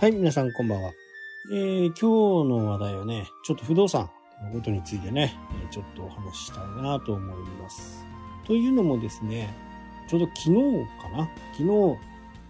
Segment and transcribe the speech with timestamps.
[0.00, 0.92] はい、皆さんこんばんは。
[1.52, 4.08] えー、今日の話題はね、ちょっと不動産
[4.44, 5.36] のことについてね、
[5.70, 8.02] ちょっとお話ししたいなと思います。
[8.46, 9.54] というのもですね、
[10.08, 10.52] ちょうど昨日
[11.02, 11.30] かな？
[11.52, 11.98] 昨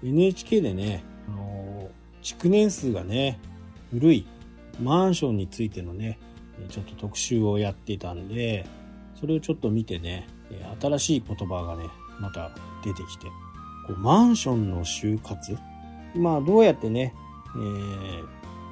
[0.03, 1.91] 日 NHK でね、あの、
[2.23, 3.41] 築年数がね、
[3.91, 4.27] 古い
[4.81, 6.21] マンションについてのね、
[6.69, 8.65] ちょっと特集をやっていたんで、
[9.19, 10.29] それをちょっと見てね、
[10.81, 11.89] 新しい言葉がね、
[12.21, 12.53] また
[12.85, 13.27] 出てきて、
[13.89, 15.59] こうマンションの就活？
[16.15, 17.13] まあどうやってね、
[17.57, 18.25] えー、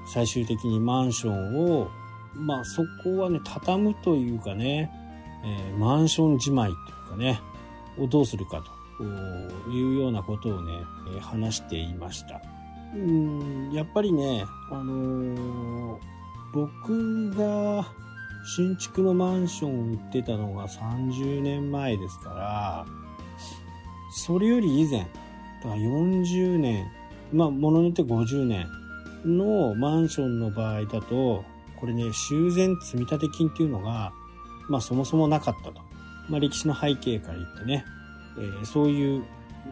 [0.07, 1.89] 最終的にマンションを、
[2.35, 4.91] まあそこはね、畳むというかね、
[5.45, 7.41] えー、マンションじまいというかね、
[7.99, 8.63] をどうするか
[8.99, 9.05] と
[9.71, 10.73] いうようなことをね、
[11.17, 12.41] え、話していました。
[12.95, 15.99] うん、やっぱりね、あのー、
[16.53, 17.87] 僕が
[18.57, 22.87] 新築のマンションを売ってたのが30年前ですから、
[24.11, 26.91] それより以前、だから40年、
[27.33, 28.69] まあ、ものによって50年
[29.25, 31.45] のマンションの場合だと、
[31.77, 34.13] これね、修繕積立金っていうのが、
[34.69, 35.81] まあ、そもそもなかったと。
[36.29, 37.85] まあ、歴史の背景から言ってね、
[38.39, 39.25] えー、そういう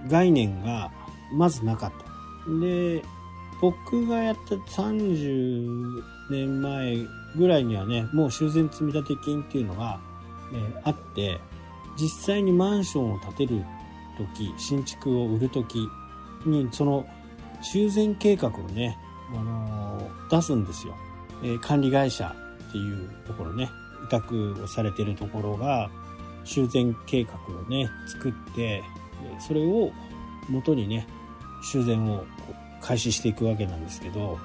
[0.09, 0.91] 概念が
[1.33, 2.51] まずなかった。
[2.61, 3.03] で、
[3.61, 6.97] 僕がやった30年前
[7.37, 10.01] ぐらいにはね、もう修繕積立金っていうのが、
[10.53, 11.41] えー、あって、
[11.99, 13.65] 実際にマンションを建てる
[14.19, 15.89] 時、新築を売る時
[16.45, 17.07] に、その
[17.63, 18.99] 修繕計画をね、
[19.35, 20.95] あの、出すんですよ。
[21.43, 22.35] えー、管理会社
[22.69, 23.71] っていうところね、
[24.07, 25.91] 委託をされてるところが、
[26.45, 28.83] 修繕計画をね、作って、
[29.41, 29.91] それを
[30.49, 31.07] 元にね、
[31.63, 32.25] 修繕を
[32.81, 34.39] 開始していくわけなんですけど、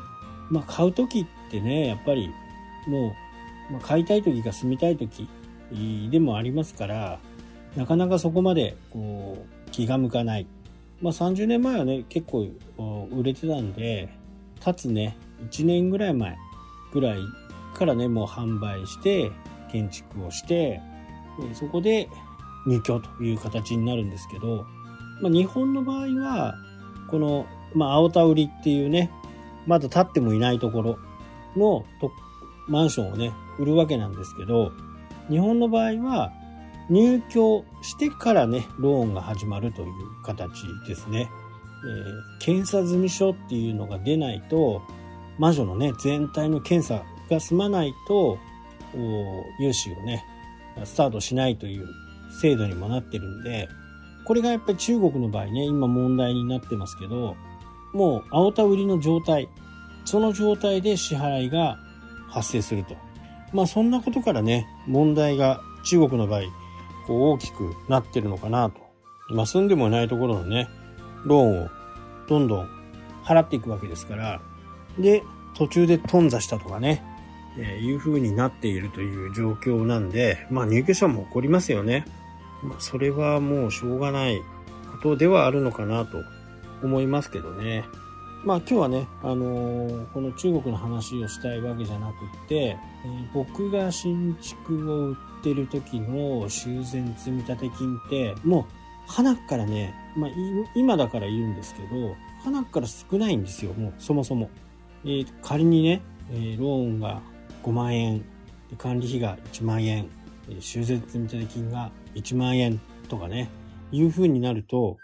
[0.49, 2.29] まあ買う時ってね、やっぱり
[2.87, 3.15] も
[3.69, 5.29] う、まあ、買いたい時か住みたい時
[6.09, 7.19] でもありますから、
[7.75, 10.47] なかなかそこまでこう気が向かない。
[11.01, 12.47] まあ30年前はね、結構
[13.11, 14.09] 売れてたんで、
[14.63, 15.17] かつね、
[15.49, 16.37] 1年ぐらい前
[16.93, 17.19] ぐらい
[17.73, 19.31] からね、もう販売して、
[19.71, 20.81] 建築をして、
[21.53, 22.09] そこで
[22.67, 24.65] 入居という形になるんですけど、
[25.21, 26.55] まあ日本の場合は、
[27.09, 29.09] この、まあ青田売りっていうね、
[29.65, 30.97] まだ建ってもいないところ
[31.55, 31.85] の
[32.67, 34.71] マンションをね、売るわけなんですけど、
[35.29, 36.31] 日本の場合は
[36.91, 39.87] 入居してからね、ローンが始まるという
[40.23, 41.29] 形ですね。
[41.83, 44.81] えー、検査済証っていうのが出ないと、
[45.39, 47.03] マンションのね、全体の検査
[47.33, 48.37] が済まないと、
[49.59, 50.25] 融資をね、
[50.83, 51.87] スタートしないという
[52.41, 53.69] 制度にもなってるんで、
[54.25, 57.37] これがやっぱり中国の場合ね、今問題になってますけど、
[57.93, 59.47] もう青田売りの状態、
[60.03, 61.79] その状態で支払いが
[62.27, 62.97] 発生すると。
[63.53, 66.41] まあそんなことからね、問題が中国の場合、
[67.07, 68.79] こう大きくなってるのかなと。
[69.29, 70.67] まあ住んでもないところのね、
[71.25, 71.69] ローンを
[72.27, 72.69] どんどん
[73.23, 74.41] 払っていくわけですから、
[74.99, 75.23] で、
[75.55, 77.03] 途中で頓挫したとかね、
[77.57, 82.05] えー、いう風になっているという状況なんで、まあ入居者も起こりますよね。
[82.63, 84.41] まあそれはもうしょうがない
[84.91, 86.23] ことではあるのかなと
[86.83, 87.83] 思いますけどね。
[88.43, 98.65] まあ今日はね、あのー、この中国の話をしたいわけじゃなくて、えー、僕が新築を売ってる時の修繕積立金って、もう
[99.11, 100.31] 花からね、まあ
[100.75, 104.49] 今だから言うんですけど、花から少ないんですよ、もうそもそも。
[105.03, 106.01] えー、仮にね、
[106.31, 107.21] えー、ローンが
[107.63, 108.25] 5万円、
[108.79, 110.09] 管理費が1万円、
[110.59, 113.49] 修繕積立金が1万円とかね、
[113.91, 114.97] いう風になると、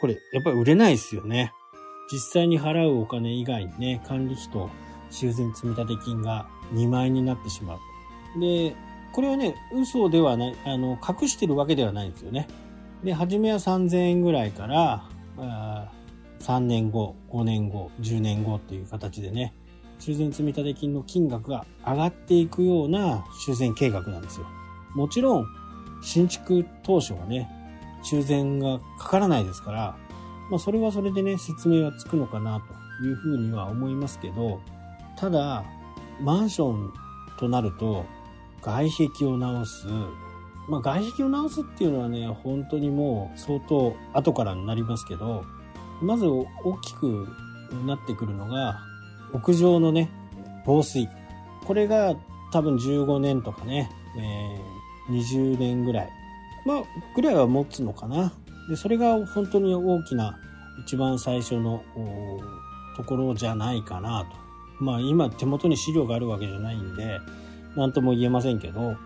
[0.00, 1.52] これやっぱり売れないですよね。
[2.10, 4.70] 実際に払うお金以外にね、管理費と
[5.10, 8.40] 修繕積立金が2万円になってしまう。
[8.40, 8.74] で、
[9.12, 12.48] これはね、嘘ではない、あの、隠してるわけではないんですよね。
[13.04, 15.04] で、初めは3000円ぐらいから、
[15.38, 15.90] あ
[16.40, 19.54] 3年後、5年後、10年後っていう形でね、
[19.98, 24.46] 修繕積立金の金額が上がっていくような修繕計画なんですよ。
[24.94, 25.46] もちろん、
[26.02, 27.48] 新築当初はね、
[28.02, 29.96] 修繕がかからないですから、
[30.50, 34.60] まあそれはそれでね、説明はつくのかなというふうには思いますけど、
[35.16, 35.64] ただ、
[36.20, 36.92] マンション
[37.38, 38.04] となると、
[38.62, 39.86] 外壁を直す、
[40.68, 45.44] まあ外壁を直すっていうのはね、本当にもう相当後からになりますけど、
[46.02, 46.46] まず大
[46.82, 47.28] きく
[47.86, 48.80] なってくるのが、
[49.32, 50.10] 屋上のね、
[50.66, 51.08] 防水。
[51.64, 52.16] これが
[52.52, 56.10] 多分15年とかね、えー、20年ぐらい。
[56.66, 56.82] まあ、
[57.14, 58.32] ぐらいは持つのかな。
[58.68, 60.38] で、それが本当に大きな、
[60.84, 61.82] 一番最初の
[62.96, 64.24] ところじゃないかな
[64.78, 64.84] と。
[64.84, 67.20] まあ、今手元に資料があるわけじゃないんで、
[67.76, 68.96] なんとも言えませんけど。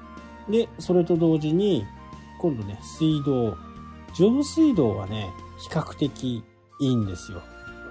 [0.48, 1.84] で、それと同時に、
[2.40, 3.56] 今度ね、水道。
[4.14, 6.44] 上水道はね、比較的
[6.80, 7.42] いいんですよ。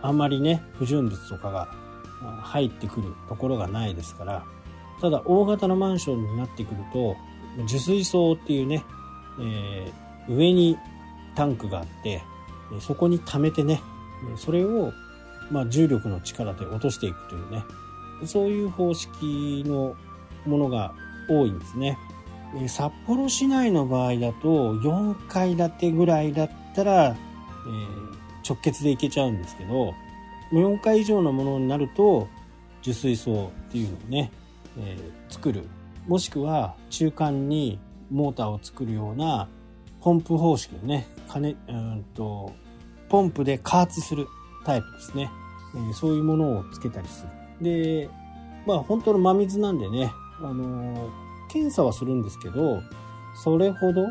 [0.01, 1.67] あんまりね、不純物とかが
[2.41, 4.45] 入ってくるところがないですから、
[5.01, 7.15] ただ大型のマンションになってくると、
[7.65, 8.83] 受水槽っていうね、
[9.39, 10.77] えー、上に
[11.35, 12.21] タンクがあって、
[12.79, 13.81] そこに溜めてね、
[14.37, 14.93] それを、
[15.51, 17.63] まあ、重力の力で落としていくというね、
[18.25, 19.95] そういう方式の
[20.45, 20.93] ものが
[21.29, 21.97] 多いんですね。
[22.67, 28.13] 札幌市内の場合だと4階建てぐらいだったら、え、
[28.47, 29.93] 直結で行けちゃうんですけど
[30.51, 32.27] 4階以上のものになると
[32.81, 34.31] 受水槽っていうのをね、
[34.77, 35.63] えー、作る
[36.07, 37.79] もしくは中間に
[38.11, 39.47] モーターを作るような
[40.03, 42.51] ポンプ方式のね金うんと
[43.09, 44.27] ポンプで加圧する
[44.65, 45.31] タイプですね、
[45.75, 47.25] えー、そういうものをつけたりす
[47.61, 47.63] る。
[47.63, 48.09] で
[48.65, 51.23] まあ本当の真水なんでねあのー
[51.53, 52.81] 検査はするんですけど、
[53.35, 54.07] それほど、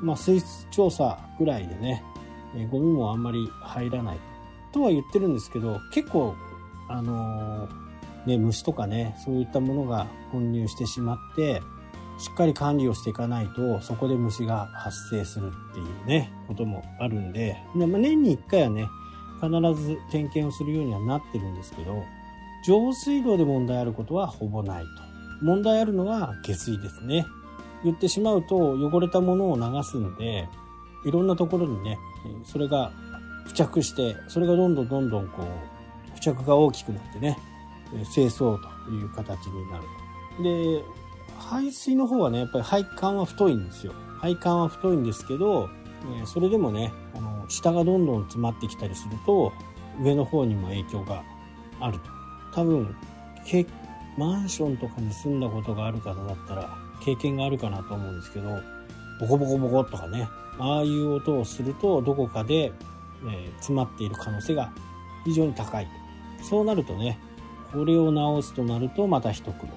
[0.00, 2.04] まあ、水質調査ぐらいでね、
[2.54, 4.18] えー、ゴミもあんまり入らない。
[4.72, 6.36] とは言ってるんですけど、結構、
[6.88, 11.60] あのー、ね、虫とかね、そういったものが混入してしまって、
[12.18, 18.88] しっかり管理をしていかないと、そこで虫が発生するっていうね、こともあるんで、でまあ、年に1回はね、
[19.40, 22.02] 必ず点検をするようにはなってるんですけど、
[22.64, 24.88] 上水道で問題あることはほぼないと。
[25.42, 27.26] 問題あるのは下水ですね。
[27.84, 30.48] 言ってしまうと汚れたものを流すんで、
[31.04, 31.98] いろんなところにね、
[32.44, 32.92] それが
[33.46, 37.38] 付着して、それがどんどんどんどんこう、付着が大きくなってね、
[38.12, 39.84] 清掃という形になる。
[40.42, 40.84] で、
[41.38, 43.92] 排水の方はね、やっぱり配管は太いんですよ。
[44.18, 45.68] 配管は太いんですけど、
[46.22, 49.52] えそれでもね、あの、下がどんどん詰まってきたりすると、
[50.02, 51.22] 上の方にも影響が
[51.80, 52.04] あると。
[52.52, 52.94] 多分、
[53.44, 53.70] 結
[54.16, 58.48] マンションとかに住んだことがある方だったら経験があるかなと思うんですけど、
[59.20, 60.26] ボコボコボコとかね、
[60.58, 62.72] ああいう音をするとどこかで、
[63.28, 64.72] え、詰まっている可能性が
[65.24, 65.88] 非常に高い。
[66.42, 67.18] そうなるとね、
[67.72, 69.72] これを直すとなるとまた一苦労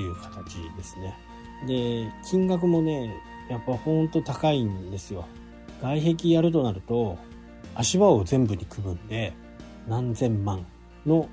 [0.00, 1.14] いう形ですね。
[1.66, 3.14] で、金額もね、
[3.48, 5.26] やっぱほんと高いんですよ。
[5.82, 7.18] 外壁やるとなると、
[7.74, 9.32] 足場を全部に組むんで、
[9.88, 10.66] 何千万
[11.06, 11.28] の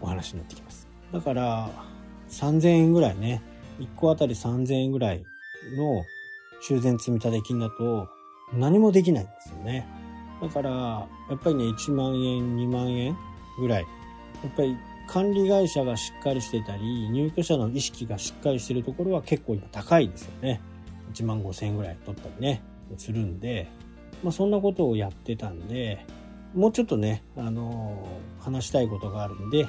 [0.00, 0.88] お話になってきます。
[1.12, 1.70] だから、
[2.28, 3.42] 3000円ぐらいね、
[3.78, 5.24] 1個あたり3000円ぐらい
[5.76, 6.04] の
[6.62, 8.08] 修繕積立金だと
[8.52, 9.86] 何もできないんですよね。
[10.40, 13.16] だから、やっぱりね、1万円、2万円
[13.58, 13.82] ぐらい。
[14.42, 14.76] やっぱり
[15.12, 20.60] 管理会社がしっかりしてたり、入居者の意識がしっかりしてるところは結構今高いですよね。
[21.12, 22.62] 1万5千円ぐらい取ったりね、
[22.96, 23.68] するんで、
[24.22, 26.06] まあそんなことをやってたんで、
[26.54, 29.66] もうちょっとね、あのー、話したいことがあるんで、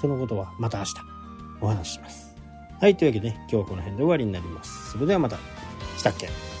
[0.00, 0.94] そのことはまた明日
[1.60, 2.36] お話しします。
[2.80, 4.92] はい、というわけで、ね、今日はこの辺で終わりになります。
[4.92, 5.36] それではまた。
[5.96, 6.55] したっけ？